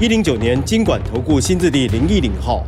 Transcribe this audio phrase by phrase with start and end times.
[0.00, 2.64] 一零九年经管投顾新字第零一零号。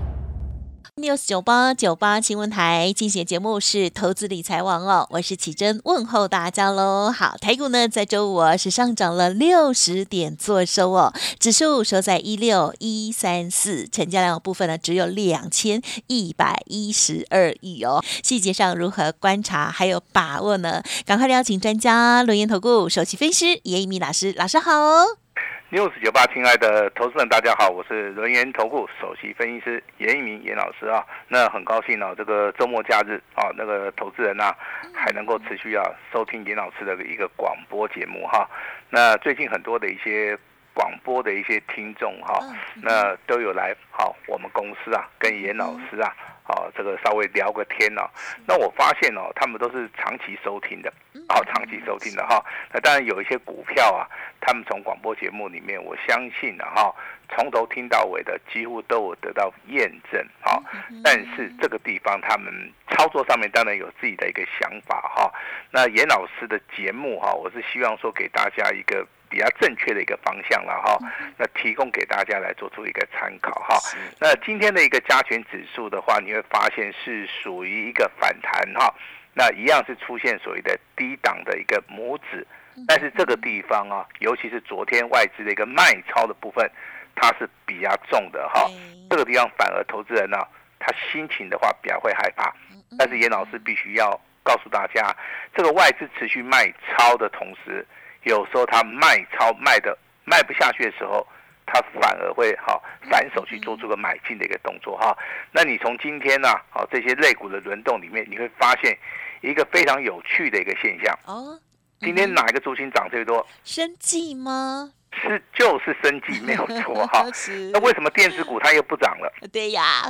[0.94, 7.10] news 九八九八新闻台进行节目是投资理财王哦，我是启珍，问候大家喽。
[7.10, 18.00] 好，台股呢在周五是上涨了六十点做收哦，指数收在一六一三四，成交量的部分呢只有两千一百一十二亿哦。
[18.22, 20.80] 细节上如何观察还有把握呢？
[21.04, 25.25] 赶快邀请专家轮研投顾首席分析师严一鸣老师，老师好。
[25.72, 31.04] News 九八，亲爱的投资人，大家好，我是轮研投顾首席分析师严一鸣严老师啊。
[31.26, 34.54] 那很高兴哦，这个周末假日啊，那个投资人呐、
[34.94, 35.82] 还能够持续啊
[36.12, 38.48] 收听严老师的一个广播节目哈。
[38.90, 40.38] 那最近很多的一些
[40.76, 42.38] 广播的一些听众哈，
[42.82, 46.14] 那都有来好我们公司啊，跟严老师啊。
[46.48, 48.08] 哦，这个稍微聊个天哦，
[48.46, 50.88] 那我发现哦，他们都是长期收听的，
[51.28, 52.40] 哦，长期收听的哈。
[52.72, 54.06] 那当然有一些股票啊，
[54.40, 56.94] 他们从广播节目里面，我相信啊哈，
[57.30, 60.62] 从头听到尾的，几乎都有得到验证哈。
[61.02, 65.28] 但是这个地方他们操作上面当然有自己的一个想法哈。
[65.72, 69.04] 那严老师的节目哈，我是希望说给大家一个。
[69.28, 70.98] 比较正确的一个方向了哈，
[71.36, 73.78] 那提供给大家来做出一个参考哈。
[74.20, 78.94] 那今天的一个加权指数的话，你会发现是属于一个反弹哈，
[79.34, 82.46] 那一样是出现所谓的低档的一个拇指，
[82.86, 86.70] 但是这个地方啊，尤其是昨天外资的一个卖超的部分，
[87.14, 88.68] 它是比较重的哈。
[89.10, 90.38] 这个地方反而投资人呢、
[90.78, 92.52] 他心情的话比较会害怕，
[92.98, 95.14] 但是严老师必须要告诉大家，
[95.54, 97.84] 这个外资持续卖超的同时。
[98.26, 101.24] 有时候它卖超卖的卖不下去的时候，
[101.64, 105.16] 它反而会哈反手去做出个买进的一个动作哈。
[105.52, 108.98] 那你从今天呢、啊，好这些类股的轮动里面，你会发现
[109.42, 111.16] 一个非常有趣的一个现象。
[111.24, 111.56] 哦，
[112.00, 113.46] 今天哪一个族群涨最多？
[113.62, 114.90] 生计吗？
[115.20, 117.24] 是就是生计 没有错哈。
[117.72, 119.32] 那为什么电子股它又不涨了？
[119.52, 120.02] 对呀，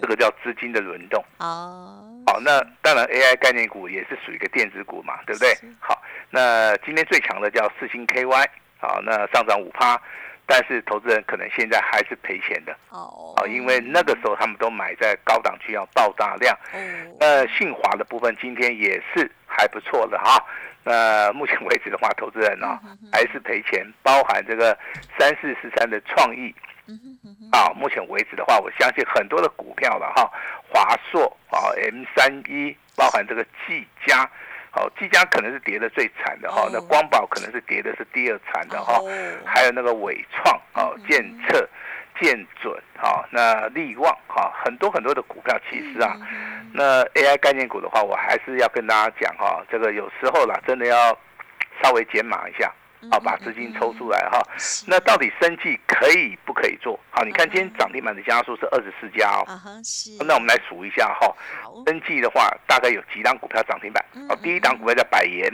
[0.00, 1.24] 这个叫资金的轮动。
[1.38, 5.54] 哦，好，那当然 AI 概念股也是属于一个电子股嘛，对不对？
[5.80, 8.46] 好，那今天最强的叫四星 KY，
[8.80, 10.00] 好，那上涨五趴，
[10.46, 16.56] 但是投资人可能现在还是赔钱的，哦，啊，因为那个时候他们都买在高档区要爆大量。
[16.72, 16.78] 哦，
[17.20, 20.42] 那信华的部分今天也是还不错的哈。
[20.88, 22.80] 那目前为止的话，投资人呢、
[23.12, 24.76] 还是赔钱，包含这个
[25.18, 26.54] 三四四三的创意。
[27.52, 30.30] 啊，目前为止的话，我相信很多的股票了哈，
[30.72, 34.26] 华硕啊，M 三一，包含这个技嘉，
[34.70, 39.04] 好、技嘉可能是跌的最惨的哈，哦那光宝可能是跌的是第二惨的哈，哦。
[39.44, 41.68] 还有那个伟创哦，建策、
[42.20, 46.16] 建准哈、那力旺哈、很多很多的股票，其实啊，
[46.72, 51.18] 那 AI 概念股的话，我还是要跟大家讲哈、这个有时候啦，真的要
[51.82, 52.72] 稍微减码一下。
[53.12, 54.42] 啊，把资金抽出来哈。
[54.84, 56.98] 那到底生计可以不可以做？
[57.10, 59.46] 好，你看今天涨停板的家数是二十四家哦。
[60.26, 64.04] 那我们来数一下哈，好，生计的话大概有几档股票涨停板？
[64.14, 65.48] 嗯哦，第一档股票叫百元，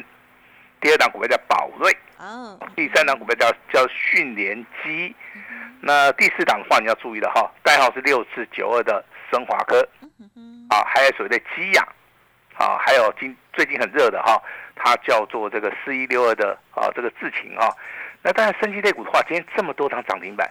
[0.81, 5.15] 第二档股票叫宝瑞，哦，第三档股票叫叫迅联基。
[5.87, 9.87] 那第四档的话你要注意了哈，代号是六四九二的升华科
[10.71, 11.87] 啊，还有所谓的基亚
[12.57, 14.43] 啊，还有今最近很热的哈，
[14.75, 17.69] 它叫做这个四一六二的啊这个智勤啊。
[18.23, 20.51] 那当然，升级类股的话，今天这么多档涨停板，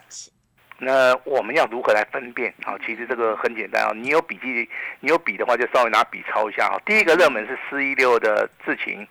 [0.78, 2.54] 那我们要如何来分辨？
[2.64, 6.78] 啊，其实这个很简单啊，你有笔记，你有笔的话，就稍微拿笔抄一下啊。
[6.86, 9.04] 第一个热门是四一六的智勤，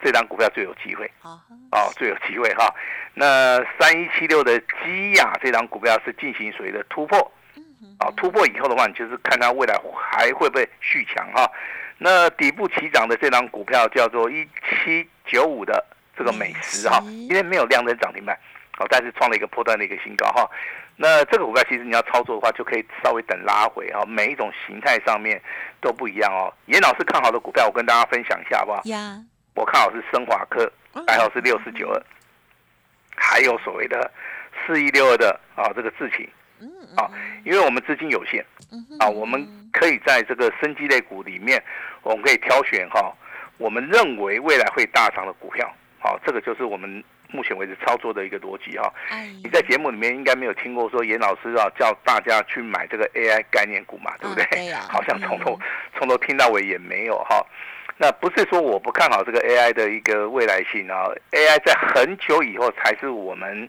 [0.00, 1.10] 这档股票最有机会。
[1.20, 1.32] 好，
[1.72, 2.74] 哦，最有机会哈。
[3.14, 7.18] 那三一七六的基亚这档股票是进行所谓的突破，
[7.98, 9.74] 啊，突破以后的话，你就是看它未来
[10.12, 11.50] 还会不会续强哈。
[11.98, 15.84] 那底部起涨的这档股票叫做一七九五的
[16.16, 18.38] 这个美食哈，美食今天没有亮灯涨停板，
[18.78, 20.48] 哦，但是创了一个破断的一个新高哈。
[21.00, 25.40] 那这个股票其实你要操作的话，就可以稍微等拉回哈，每一种形态上面
[25.80, 26.52] 都不一样哦。
[26.66, 28.82] 严老师看好的股票，我跟大家分享一下好不好？
[28.84, 29.16] 呀，
[29.54, 30.70] 我看好是升华科，
[31.06, 32.02] 代号是六四九二，
[33.18, 34.10] 还有所谓的
[34.66, 36.28] 四一六二的啊这个智勤
[36.60, 37.10] 嗯啊，
[37.44, 38.44] 因为我们资金有限
[38.98, 41.62] 啊，我们可以在这个生机类股里面，
[42.02, 43.12] 我们可以挑选哈、
[43.58, 48.92] 我们认为未来会大涨的股票，好、这个就是我们目前为止操作的一个逻辑哈。
[49.10, 54.72] 哎，你在节目里面应该没有听过说严老师啊叫大家去买这个 AI 概念股嘛，对不对？
[54.90, 55.56] 好像从头
[55.96, 57.44] 从头听到尾也没有哈。
[58.00, 63.68] 那不是说我不看好这个 AI 的一个未来性啊，AI 在很久以后才是我们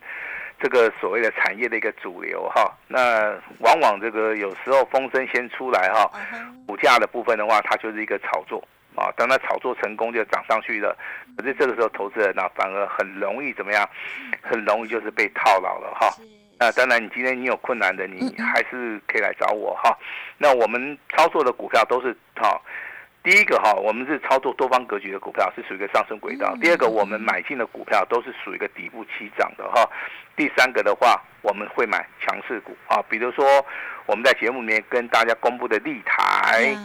[0.62, 2.72] 这个所谓的产业的一个主流哈。
[2.88, 6.08] 那往往这个有时候风声先出来哈，
[6.68, 8.64] 股价的部分的话，它就是一个炒作
[8.96, 9.12] 啊。
[9.18, 10.96] 当它炒作成功就涨上去了，
[11.36, 13.90] 可是这个时候投资人呢、反而很容易怎么样？
[14.44, 16.12] 很容易就是被套牢了哈。
[16.12, 16.22] 是
[16.60, 19.98] 那当然，你今天你有困难的，你 还是可以来找我哈。
[20.38, 22.62] 那我们操作的股票都是哈，
[23.30, 26.52] 第一个哈，我们是操作多方格局的股票，是属于一个上升轨道。
[26.56, 29.88] 嗯第二个，我们买进的股票都是属于一个底部起涨的哈。
[30.36, 33.46] 第三个的话，我们会买强势股啊，比如说
[34.08, 36.80] 我们在节目里面跟大家公布的立台，呀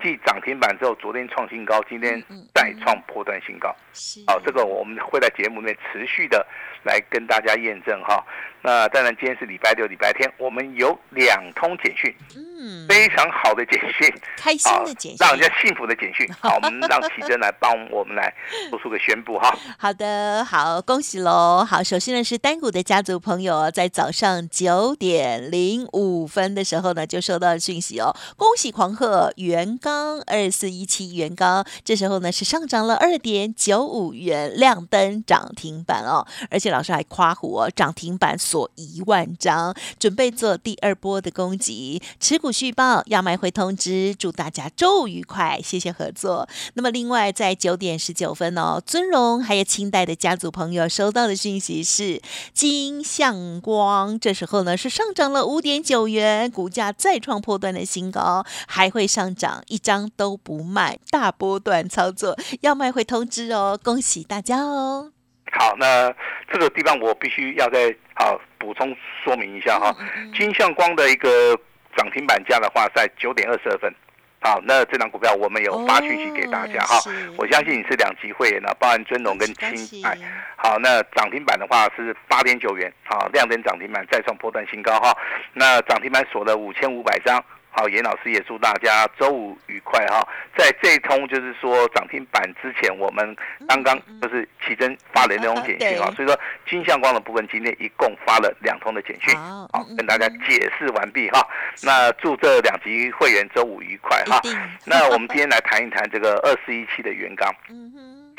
[0.00, 2.22] 继涨停板之后，昨天创新高，今天
[2.54, 3.74] 再创破断新高。
[3.92, 6.46] 是好，这个我们会在节目里面持续的
[6.84, 8.24] 来跟大家验证哈。
[8.62, 16.28] 那当然，今天是礼拜六、礼拜天，我们有两通简讯，嗯非常好的简讯，开心啊的简讯，让人家幸福的简讯。
[16.40, 18.34] 好，我们让奇珍来帮我们来
[18.68, 19.56] 做出个宣布哈。
[19.78, 21.64] 好的，好，恭喜喽！
[21.64, 46.48] 好，首先呢是单股的家族朋友，在早上九点零五分的时候呢，就收到了讯息哦，恭喜狂贺元刚二四一七元刚，这时候呢是上涨了二点九五元，亮灯涨停板哦，而且老师还夸虎哦，涨停板锁一万张，准备做第二波的攻击，持股续报，要卖会通知，祝大家周愉快，谢谢合作。
[46.72, 52.22] 那么另外在九点十九分哦，尊荣还有清代的家族朋友收到的讯息是
[52.54, 65.12] 金相光，这时候呢是上涨了五点九元，股价再创破断的新高，还会上涨，一张都不卖，大波段操作，要卖会通知哦，恭喜大家哦。
[65.52, 66.12] 好，那
[66.52, 69.94] 这个地方我必须要再好补充说明一下哈。
[69.98, 71.58] 嗯金相光的一个
[71.96, 73.92] 涨停板价的话，在九点二十二分。
[74.40, 76.96] 好，那这张股票我们有发讯息给大家哈。
[77.36, 80.16] 我相信你是两级会员呢，包含尊龙跟恭喜清哎。
[80.56, 85.16] 好，那涨停板的话是八点九元，好，亮灯涨停板再创波段新高哈。
[85.54, 87.44] 那涨停板锁了五千五百张。
[87.70, 90.26] 好，严老师也祝大家周五愉快哈。
[90.56, 93.36] 在这一通就是说涨停板之前，我们
[93.68, 96.38] 刚刚就是奇珍发了那种简讯啊所以说
[96.68, 101.46] 金相光的部分今天一共发了两通的简讯，好跟大家解释完毕哈。
[101.82, 104.40] 那祝这两级会员周五愉快哈。
[104.84, 107.54] 那我们今天来谈一谈这个二四一七的元刚。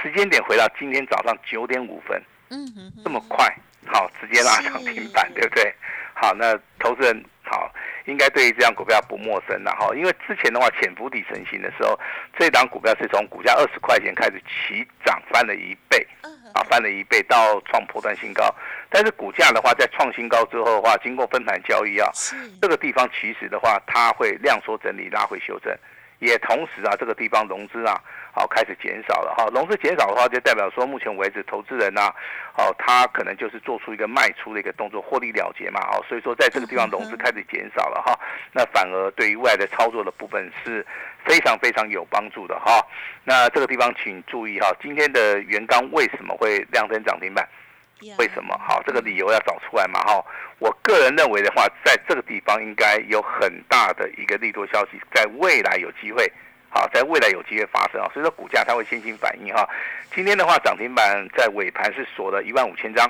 [0.01, 3.53] 时间点回到今天早上九点五分，嗯哼，这么快，
[3.85, 5.73] 好，直接拉涨停板，对不对？
[6.13, 7.38] 好，那投资人好，
[8.05, 11.99] 应该对于这张股票不陌生了哈，因为之前的话潜伏底成型的时候，
[12.37, 16.05] 这档股票是从股价二十块钱开始起涨，翻了一倍，
[16.53, 18.53] 啊，翻了一倍到创破断新高。
[18.89, 22.35] 但是股价的话，在创新高之后的话，经过分盘交易啊，是。
[22.61, 25.71] 这个地方其实的话，它会量缩整理，拉回修正，
[26.19, 27.99] 也同时啊，这个地方融资啊，
[28.33, 29.47] 好开始减少了哈。
[29.53, 32.13] 融资减少的话，就代表说目前为止投资人呐、
[32.57, 38.19] 哦，他可能就是做出一个卖出的一个动作，获利了结嘛，哦，所以说在这个地方融资开始减少了哈，
[38.51, 40.85] 那反而对于未来的操作的部分是
[41.25, 42.85] 非常非常有帮助的哈。
[43.23, 47.47] 那这个地方请注意哈，今天的元刚为什么会量增涨停板？
[48.17, 48.57] 为什么？
[48.57, 50.23] 好，这个理由要找出来嘛哈。
[50.59, 56.31] 我个人认为的话，在这个地方应该有很大的一个利多消息，在未来有机会，
[56.69, 59.67] 好，在未来有机会发生啊，所以说股价它会先行反应哈。
[60.13, 63.09] 今天的话，涨停板在尾盘是锁了一万五千张，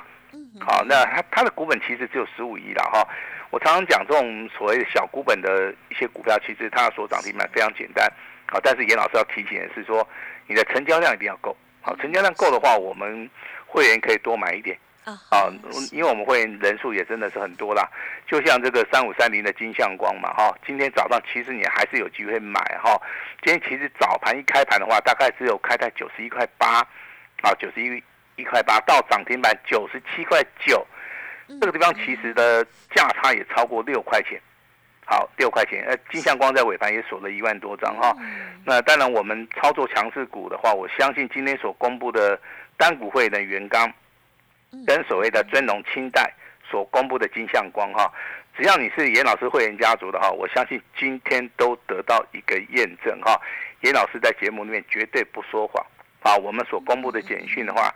[0.60, 3.06] 好，那它它的股本其实只有十五亿了哈。
[3.50, 8.08] 我常常讲这种所谓的小股本的一些股票，其实它锁涨停板非常简单，
[8.46, 10.06] 好，但是严老师要提醒的是说，
[10.46, 13.28] 你的成交量一定要够，好，成交量够的话，我们
[13.70, 14.76] 会员可以多买一点。
[15.02, 15.48] 啊啊，
[15.92, 17.88] 因为我们会员人数也真的是很多啦，
[18.26, 23.00] 就像这个三五三零的金相光嘛，哈，今天早上其实你还是有机会买哈。
[23.42, 26.80] 今天其实早盘一开盘的话，大概只有开在九十一块八，
[27.42, 28.02] 啊，九十一
[28.36, 30.86] 一块八到涨停板九十七块九，
[31.48, 32.62] 这个地方其实的
[32.94, 34.38] 价差也超过六块钱。
[35.06, 38.14] 好，六块钱，呃，金相光在尾盘也锁了一万多张哈。
[38.64, 42.38] 那当然，我们操作强势股的话，我相信今天所公布的
[42.80, 43.92] 单股会的元刚。
[44.86, 46.32] 跟所谓的尊龙清代
[46.62, 48.08] 所公布的金相光哈，
[48.56, 53.36] 只要你是严老师会员家族的哈，我相信今天都得到一个验证哈。
[53.80, 55.84] 严老师在节目里面绝对不说谎
[56.22, 57.94] 啊，我们所公布的简讯的嗯话，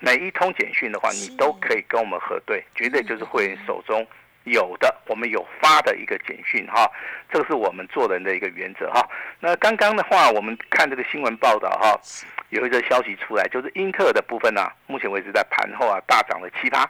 [0.00, 4.06] 每一通简讯的话，你都可以跟我们核对，绝对就是会员手中
[4.46, 6.90] 有的，我们有发的一个简讯哈，
[7.30, 9.06] 这个是我们做人的一个原则哈。
[9.38, 12.00] 那刚刚的话，我们看这个新闻报道哈，
[12.48, 16.88] 有一则消息出来，就是英特尔的部分呢，目前为止在盘后啊大涨了七八，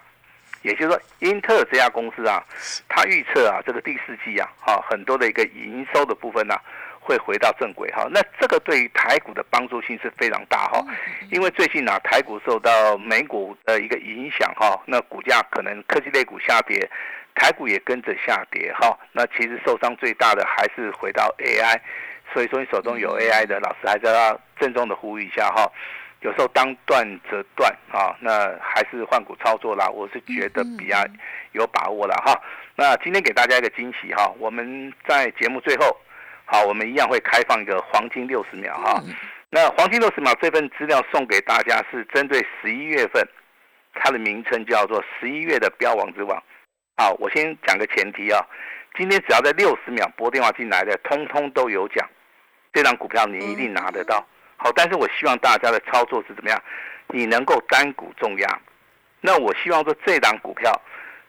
[0.62, 2.44] 也就是说，英特尔这家公司啊，
[2.88, 6.54] 它预测啊这个第四季啊，哈很多的一个营收的部分呢。
[7.08, 10.84] 会回到正轨哈，那这个对于台股的帮助性是非常大哈，
[11.30, 16.90] 因为最近呢台股受到美股的一个影响哈，那股价可能科技类股下跌，
[17.36, 21.78] 台股也跟着下跌哈，那其实受伤最大的还是回到 AI，
[22.32, 25.70] 所以说你手中有 AI 的老师还是要郑重的呼吁一下哈，
[26.22, 30.96] 有时候当断则断啊，那还是换股操作啦，我是觉得比较
[31.52, 32.34] 有把握了哈。
[32.74, 35.96] 那今天给大家一个惊喜哈，我们在节目最后。
[36.48, 39.02] 好，我们一样会开放一个黄金六十秒哈。
[39.50, 43.26] 那黄金六十秒这份资料送给大家是针对十一月份，
[43.94, 46.40] 它的名称叫做十一月的标王之王。
[46.98, 48.40] 好，我先讲个前提啊，
[48.96, 52.08] 今天只要在六十秒拨电话进来的，通通都有奖。
[52.72, 54.26] 这张股票你一定拿得到。
[54.56, 56.62] 好，但是我希望大家的操作是怎么样？
[57.08, 58.60] 你能够单股重压。
[59.20, 60.72] 那我希望说这档股票，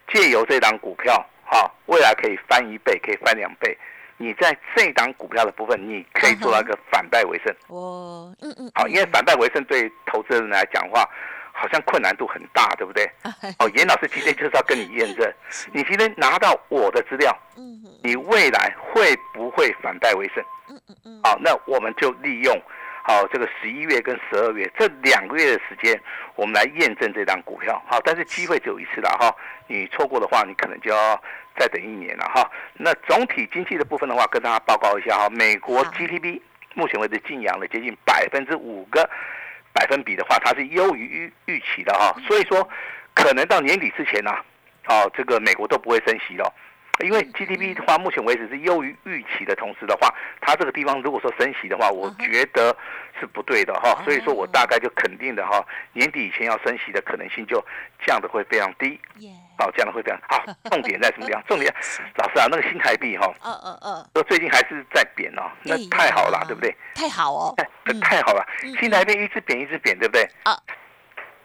[0.07, 3.77] 借由这档股票，哈，未来可以翻一倍，可以翻两倍。
[4.15, 7.53] 你在这档股票的部分，你可以做到一个反败为胜。
[7.67, 11.07] 哦，嗯嗯，好，因为反败为胜对投资人来讲话，
[11.57, 13.03] 好像困难度很大，对不对？
[13.59, 15.33] 哦，严老师今天就是要跟你验证，
[15.73, 20.43] 你今天拿到我的资料，嗯你未来会不会反败为胜？
[20.69, 22.55] 嗯嗯嗯，好，那我们就利用。
[23.03, 25.97] 好，这个十一月跟十二月这两个月的时间，
[26.35, 27.81] 我们来验证这张股票。
[27.87, 29.33] 好，但是机会只有一次了哈，
[29.67, 31.21] 你错过的话，你可能就要
[31.57, 32.51] 再等一年了哈。
[32.73, 36.41] 那总体经济的部分的话，跟大家报告一下哈，美国 GDP
[36.73, 39.09] 目前为止净扬了接近百分之五个
[39.77, 41.05] 百分比的话，它是优于
[41.45, 42.15] 预预期的哈。
[42.27, 42.67] 所以说，
[43.13, 44.31] 可能到年底之前呢，
[44.87, 46.51] 哦，这个美国都不会升息了。
[46.99, 52.75] 因为 GDP 的话，目前为止是优于预期的同时的话，它这个地方如果说升息的话，我觉得
[53.19, 54.01] 是不对的哈。
[54.03, 55.63] 所以说我大概就肯定的哈，
[55.93, 57.63] 年底以前要升息的可能性就
[58.05, 58.99] 降的会非常低。
[59.59, 60.43] 哦，降的会非常好。
[60.69, 61.43] 重点在什么地方？
[61.49, 61.73] 重点，
[62.15, 66.75] 老师啊，那个新台币哈，嗯嗯嗯，说最近还是在贬哦，那太好了，对不对？
[66.93, 67.55] 太好哦，
[68.01, 68.45] 太好了，
[68.79, 70.27] 新台币一直贬一直贬，对不对？
[70.43, 70.55] 啊，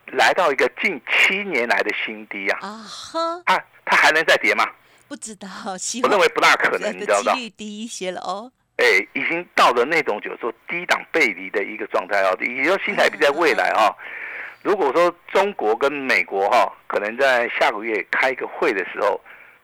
[0.07, 2.59] 来到一个近七年来的新低啊。
[2.61, 4.67] 啊呵，它它还能再跌吗？
[5.13, 5.47] 不知道，
[6.05, 7.35] 我认为不大可能， 你知道吗？
[7.35, 8.51] 几率低一些了哦。
[8.79, 12.35] 哎，已经到了那种就是说低档背离的一个状态哦。
[12.41, 13.95] 也就新台币在未来哈，
[14.63, 19.21] 如果说中国跟美国哈，可能在下个月开一个会的时候，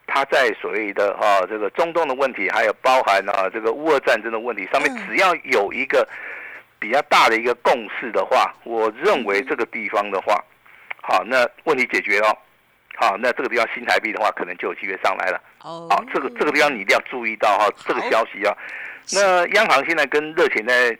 [0.07, 6.07] 他在所谓的哈这个中东的问题，还有包含啊这个乌俄战争的问题上面，只要有一个
[6.79, 10.45] 比较大的一个共识的话，我认为这个地方的话，
[11.01, 12.39] 好，那问题解决了。
[13.01, 15.41] 好，那这个地方新台币的话，可能就有机会上来了。
[15.63, 18.53] 哦，好，这个这个地方你一定要注意到哈，这个消息啊。
[19.13, 20.91] 那央行现在跟热钱在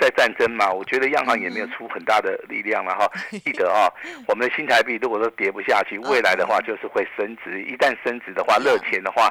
[0.00, 3.10] 在战争嘛，我觉得央行也没有出很大的力量了哈。
[3.44, 3.90] 记得啊，
[4.28, 7.60] 我们的新台币如果说跌不下去，未来的话就是会升值。
[7.62, 9.28] 一旦升值的话，热钱的话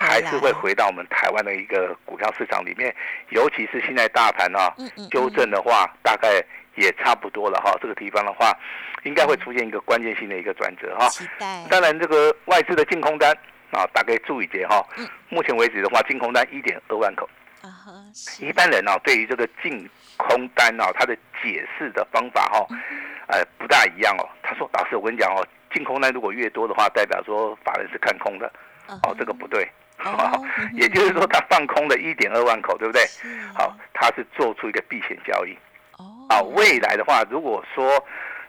[0.00, 2.92] 还是会回到我们台湾的一个股票市场里面。
[3.28, 4.74] 尤其是现在大盘啊，
[5.12, 6.42] 纠正的话，大概
[6.76, 7.76] 也差不多了哈。
[7.80, 8.56] 这个地方的话。
[9.04, 11.08] 应该会出现一个关键性的一个转折哈，
[11.70, 13.32] 当然这个外资的净空单
[13.70, 14.84] 啊，大概注意点哈。
[15.28, 17.28] 目前为止的话，净空单一点二万口。
[18.40, 22.66] 一般人呢，对于这个净空单啊，他的解释的方法哈，
[23.28, 24.26] 呃，不大一样哦。
[24.42, 28.52] 他说：“老师，我跟你讲哦，净空单如果越多的话，代表说法人是看空的。
[28.88, 29.70] 哦，这个不对。
[30.74, 33.06] 也就是说，他放空了一点二万口，对不对？
[33.54, 35.56] 好，他是做出一个避险交易。
[36.28, 38.04] 哦，啊，未来的话，如果说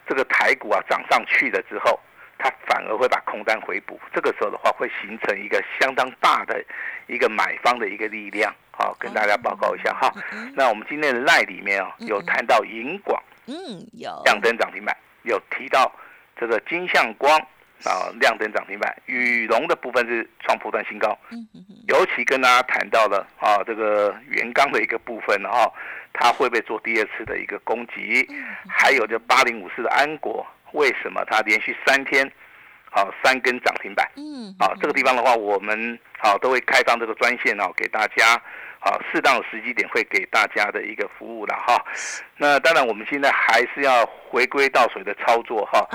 [0.08, 2.00] 这个台股啊涨上去了之后，
[2.38, 6.64] 它反而会把空单回补，这个时候的话会形成一个相当大的
[7.08, 10.14] 一个买方的一个力量，好跟大家报告一下哈。
[10.54, 13.56] 那我们今天的赖里面啊有谈到银广，嗯
[13.94, 15.92] 有亮灯涨停板，有提到
[16.40, 17.40] 这个金相光
[17.84, 21.18] 啊亮灯涨停板，羽龙的部分是创破断新高，
[21.88, 25.72] 尤其跟大家谈到了啊这个原钢的一个部分哈。
[26.20, 28.28] 它会不会做第二次的一个攻击？
[28.68, 32.28] 还有就八零五四的安国，为什么它连续三天，
[32.90, 34.10] 好三根涨停板？
[34.16, 38.42] 嗯，好这个地方的话，我们好都会开放这个专线哦，给大家
[38.88, 41.84] 好适当的时机点会给大家的一个服务了哈。
[42.38, 45.86] 那当然我们现在还是要回归到水的操作哈。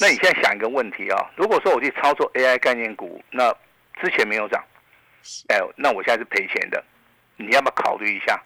[0.00, 3.54] 那你现在想一个问题啊，如果说我去操作 AI 概念股，那
[4.02, 4.62] 之前没有涨，
[5.48, 6.82] 哎，那我现在是赔钱的，
[7.36, 8.40] 你要不要考虑一下？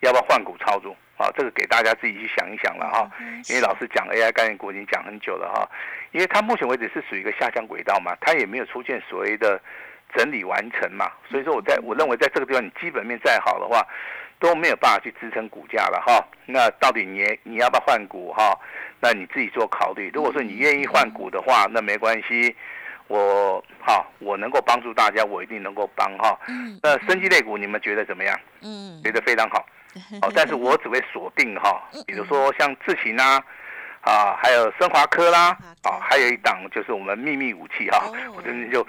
[0.00, 0.96] 要不要换股操作？
[1.18, 3.08] 啊，这个给大家自己去想一想了哈。
[3.48, 5.68] 因为老师讲 AI 概念股已经讲很久了哈，
[6.10, 9.60] 因为它目前为止是属于一个下降轨道嘛，它也没有出现所谓的
[10.14, 13.86] 整理完成嘛，所以说我在我认为在这个地方你基本面再好的话。
[14.42, 18.58] 都没有办法去支撑股价了哈，那到底你你要不要换股哈？
[18.98, 20.10] 那你自己做考虑。
[20.12, 22.52] 如果说你愿意换股的话，那没关系，
[23.06, 26.36] 我哈我能够帮助大家，我一定能够帮哈。
[26.82, 28.36] 那升级类股你们觉得怎么样？
[28.62, 29.64] 嗯，觉得非常好。
[30.22, 33.40] 哦，但是我只会锁定哈，比如说像智勤啊，
[34.00, 38.84] 啊，还有升华科啦，啊，还有一档就是我们秘密武器哈，我这边就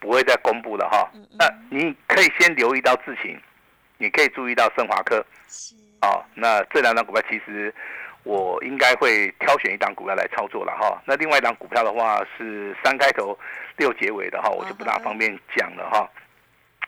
[0.00, 1.08] 不会再公布了哈。
[1.38, 3.38] 那你可以先留意到智勤。
[4.02, 7.70] 你可以注意到盛华科，是哦，那这两档股票其实
[8.22, 10.98] 我应该会挑选一档股票来操作了哈。
[11.04, 13.38] 那另外一档股票的话是三开头
[13.76, 16.08] 六结尾的哈，我就不大方便讲了哈。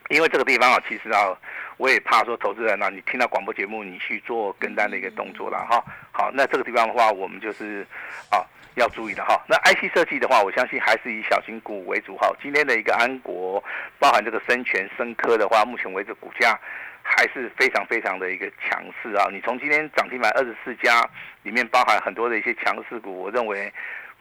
[0.08, 1.36] 因为这个地方啊，其实啊，
[1.82, 5.82] 我也怕说投资人啊，你听到广播节目你去做跟单的一个动作了哈。
[6.12, 7.84] 好，那这个地方的话，我们就是
[8.30, 8.46] 啊
[8.76, 9.42] 要注意的哈。
[9.48, 12.30] 那 IC 设计的话，我相信还是以小型股为主哈。
[12.40, 13.60] 今天的一个安国，
[13.98, 16.56] 包含这个深全、深科的话，目前为止股价。
[17.04, 19.26] 还是非常非常的一个强势啊！
[19.32, 21.04] 你从今天涨停板二十四家
[21.42, 23.70] 里面包含很多的一些强势股，我认为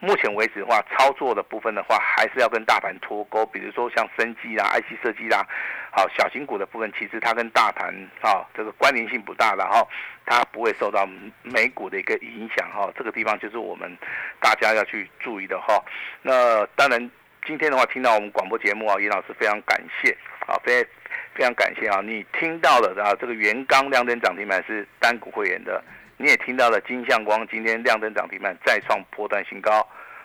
[0.04, 3.46] 目前为止的话，操作的部分的话，还是要跟大盘脱钩。
[3.46, 5.46] 比如说像生技啦、IC 设计啦，
[5.92, 9.86] 好小型股的部分，其实它跟大盘啊这个关联性不大的哈，
[10.26, 11.08] 它不会受到
[11.42, 12.90] 美股的一个影响哈。
[12.98, 13.96] 这个地方就是我们
[14.40, 15.80] 大家要去注意的哈。
[16.20, 16.98] 那当然
[17.46, 20.10] 今天的话，听到我们广播节目啊，严老师非常感谢
[20.46, 20.84] 啊，非。
[21.34, 22.02] 非常感谢啊！
[22.02, 25.82] 你听到了啊，这个元刚亮灯涨停板是单股会员的，
[26.22, 29.84] 你也听到了金相光今天亮灯涨停板再创波段新高，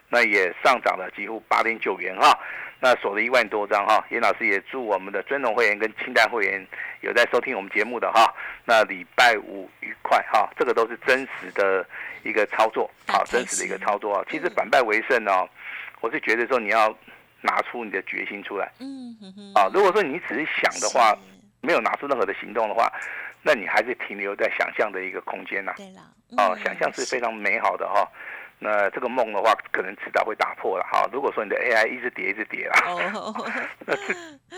[0.09, 2.37] 那也上涨了几乎八点九元哈，
[2.79, 4.05] 那锁了一万多张哈。
[4.11, 6.63] 严老师也祝我们的尊龙会员跟清代会员
[7.01, 8.31] 有在收听我们节目的哈，
[8.63, 11.83] 那礼拜五愉快哈，这个都是真实的
[12.21, 14.23] 一个操作，好，真实的一个操作啊。
[14.29, 15.49] 其实反败为胜哦，
[15.99, 16.95] 我是觉得说你要。
[17.39, 21.15] 拿出你的决心出来，嗯哼啊，如果说你只是想的话，
[21.67, 22.89] 没有拿出任何的行动的话，
[23.43, 25.73] 那你还是停留在想象的一个空间呐。
[25.75, 26.01] 对了，
[26.37, 28.07] 哦，想象是非常美好的哈。
[28.57, 31.05] 那这个梦的话，可能迟早会打破了哈。
[31.11, 32.79] 如果说你的 AI 一直跌，一直跌啊，
[33.85, 33.93] 那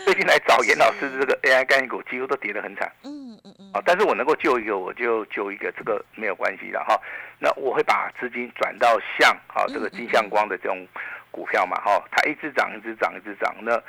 [0.04, 2.90] 最近来找严老师这个 AI 概念股，几乎都跌得很惨。
[3.02, 3.72] 嗯嗯嗯。
[3.74, 6.96] 啊，但是我能够救一个，我就救一个，这个没有关系的哈。
[7.40, 10.86] 那我会把资金转到像啊这个金相光的这种。
[11.32, 13.80] 股票嘛，哈，它一直涨，一直涨，一直涨，那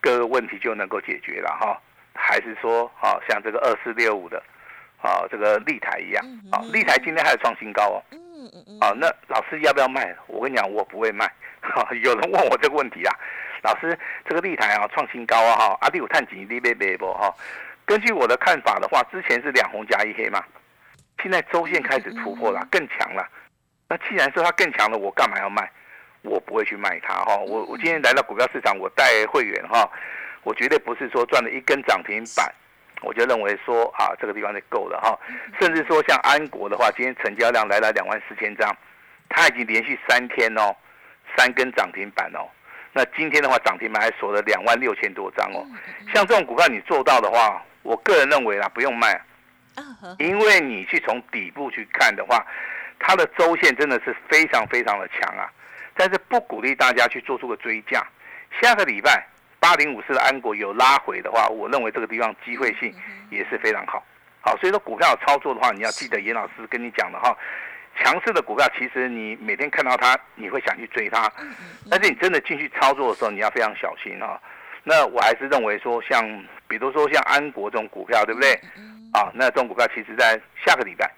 [0.00, 1.76] 各个问题就能够解决了，哈。
[2.14, 4.42] 还是说，啊，像这个二四六五的，
[5.02, 8.18] 啊，这个立台一样，啊，立台今天还有创新高哦，嗯
[8.54, 10.14] 嗯嗯，啊，那老师要不要卖？
[10.26, 11.30] 我跟你讲，我不会卖。
[11.60, 13.12] 哈，有人问我这个问题啊，
[13.62, 13.98] 老师，
[14.28, 17.34] 这个立台啊创新高啊，哈，阿弟有探几，你别别不哈。
[17.86, 20.44] 根据我的看法的话，之前是两红加一黑嘛，
[21.22, 23.26] 现在周线开始突破了，更强了。
[23.88, 25.70] 那既然说它更强了，我干嘛要卖？
[26.22, 29.86] 我不会去卖它哈，我我今天来到股票市场，我带会员哈，
[30.44, 32.52] 我绝对不是说赚了一根涨停板，
[33.02, 35.18] 我就认为说啊这个地方就够了哈，
[35.58, 38.74] 甚至说像安国的话，今天成交量来了两万四千张，
[39.28, 40.74] 它已经连续三天哦，
[41.36, 42.46] 三根涨停板哦，
[42.92, 45.66] 那今天的话涨停板还锁了两万六千多张哦，
[46.14, 49.20] 像这种股票你做到的话，我个人认为啦不用卖，
[50.18, 52.46] 因为你去从底部去看的话，
[52.98, 55.50] 它的周线真的是非常非常的强啊。
[55.96, 58.04] 但是不鼓励大家去做出个追价。
[58.60, 59.24] 下个礼拜
[59.64, 62.94] 八零五四的安国有拉回的话，我认为这个地方机会性
[63.30, 64.04] 也是非常好。
[64.42, 67.34] 好，所以说股票操作的话，你要记得严老师跟你讲的哈，
[67.98, 71.32] 强势的股票其实你每天看到它，你会想去追它。
[71.90, 74.38] 但是你真的进去操作的时候，你要非常小心哈。
[74.82, 76.22] 那我还是认为说，像
[76.68, 78.52] 比如说像安国这种股票，对不对？
[79.14, 81.10] 啊，那这种股票其实在下个礼拜，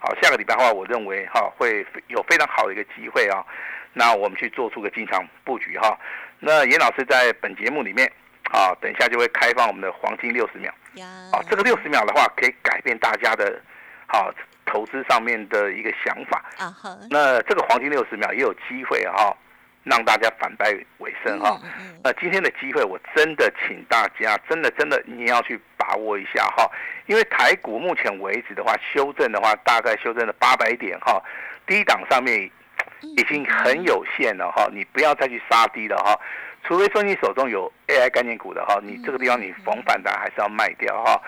[0.00, 3.46] 好，下个礼拜的话，我认为哈会有非常好的一个机会啊。
[3.92, 5.96] 那我们去做出个进场布局哈。
[6.44, 8.10] 那严老师在本节目里面
[8.50, 10.74] 啊，等一下就会开放我们的黄金六十秒。
[11.30, 13.62] 啊，这个六十秒的话，可以改变大家的，
[14.08, 14.28] 好
[14.66, 16.44] 投资上面的一个想法。
[16.58, 16.74] 啊
[17.08, 19.32] 那这个黄金六十秒也有机会哈，
[19.84, 21.60] 让大家反败为胜哈。
[22.02, 26.68] 那今天的机会，我真的请大家，真的真的你要去把握一下哈。
[27.06, 31.22] 因为台股目前为止的话，修正的话，大概修正了八百点哈。
[31.68, 32.50] 低档上面。
[33.16, 36.18] 已经很有限了哈，你不要再去杀低了哈，
[36.64, 41.20] 除非说你手中有 AI 概念股的哈，你这个地方你逢反弹还是要卖掉哈。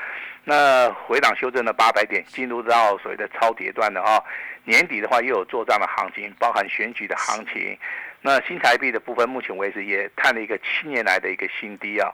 [0.44, 4.22] 那回档修正了八百点，进入到所谓的超跌段的哈，
[4.64, 7.78] 年底的话又有做账的行情，包含选举的行情，
[8.26, 12.10] 那新台币的部分，目前为止也探了一个七年来的一个新低啊。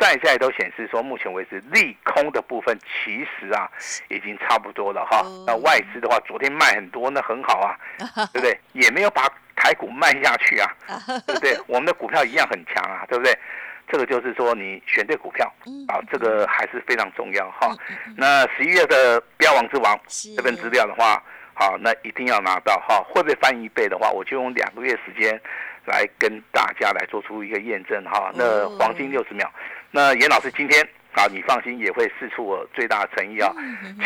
[0.00, 3.70] 在在都显示说，目前为止利空的部分其实啊
[4.08, 5.22] 已经差不多了哈。
[5.46, 7.76] 那外资的话，昨天卖很多，那很好啊，
[8.32, 8.58] 对不对？
[8.72, 10.72] 也没有把台股卖下去啊，
[11.26, 11.54] 对不对？
[11.66, 13.38] 我们的股票一样很强啊，对不对？
[13.86, 15.44] 这个就是说你选对股票
[15.88, 17.76] 啊，这个还是非常重要哈。
[18.16, 20.00] 那十一月的标王之王
[20.34, 21.22] 这份资料的话，
[21.60, 23.04] 好，那一定要拿到哈。
[23.06, 25.38] 会不会翻一倍的话，我就用两个月时间
[25.84, 28.32] 来跟大家来做出一个验证哈。
[28.34, 29.46] 那黄金六十秒。
[29.90, 33.52] 那严老师今天啊，你放心也会试出我最大的诚意啊，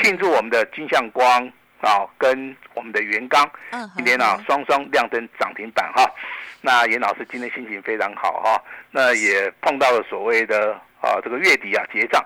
[0.03, 1.49] 庆祝我们的金相光
[1.81, 3.49] 啊跟我们的元刚
[3.95, 6.05] 今天啊双双亮灯涨停板哈。
[6.61, 12.21] 那严老师今天心情非常好哈，那也碰到了所谓的啊这个月底啊结账，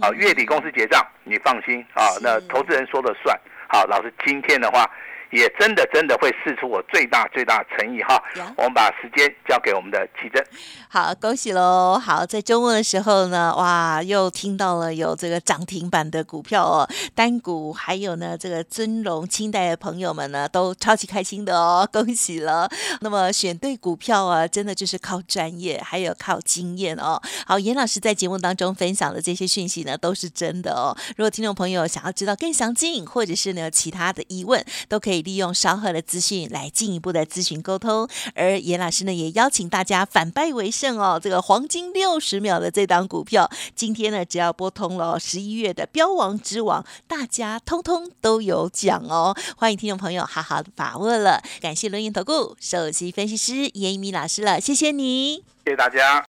[0.00, 3.38] 啊月底公司结账，你放心啊，那投资人说了算。
[3.72, 4.90] 好，老师今天的话。
[5.30, 8.20] 也真的真的会试出我最大最大诚意哈，
[8.56, 10.44] 我们把时间交给我们的奇珍。
[10.88, 11.96] 好，恭喜喽！
[12.02, 22.68] 好，在周末的时候呢，哇，又听到了有这个涨停板的股票哦，单股还有呢这个尊荣清代的朋友们呢，都超级开心的哦，恭喜了。
[23.00, 27.22] 那么选对股票啊，真的就是靠专业，还有靠经验哦。
[27.46, 30.96] 好，严老师在节目当中分享的这些讯息呢，都是真的哦。
[31.16, 35.19] 如果听众朋友想要知道更详尽，或者是呢其他的疑问，都可以。
[35.22, 41.20] 利用稍后的资讯来进一步的咨询沟通，而严老师呢也邀请大家反败为胜哦。
[41.22, 49.36] 这个黄金六十秒的这档股票，今天呢只要拨通了十一月的标王之王，大家通通都有奖哦。
[49.56, 51.42] 欢迎听众朋友好好的把握了。
[51.60, 56.24] 感谢轮盈投顾首席分析师严一米老师了，谢谢你，谢谢大家。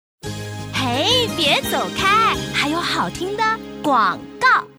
[0.74, 3.44] 嘿，别走开，还有好听的
[3.82, 4.20] 广。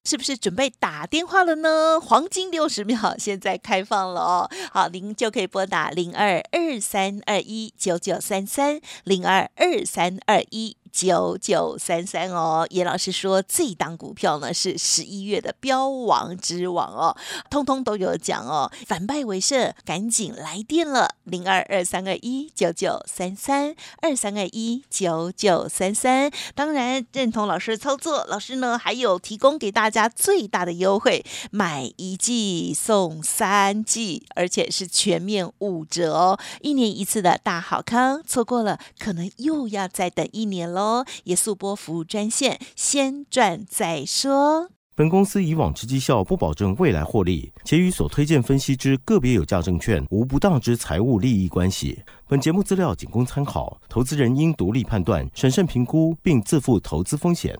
[0.09, 2.01] 是不是准备打电话了呢？
[2.01, 10.79] 黄金六十秒现在开放了哦，好，您就可以拨打零二二三二一九九三三零二二三二一。
[10.99, 17.17] 九九三三哦，严老师说这档股票呢是十一月的标王之王哦，
[17.49, 26.33] 通通都有奖哦，反败为胜，赶紧来电了，零二二三二一九九三三二三二一九九三三。
[26.57, 40.88] 当然认同老师的操作，老师呢还有提供给大家最大的优惠，买一季送三季，而且是全面五折哦，一年一次的大好康，错过了可能又要再等一年喽。
[41.25, 44.69] 也速播服务专线，先赚再说。
[44.95, 52.03] 本公司以往之绩效不保证未来获利，且与所推荐分析之个别有价证券无不当之财务利益关系。
[52.27, 57.57] 本节目资料仅供参考，投资人应独立判断、审慎评估，并自负投资风险。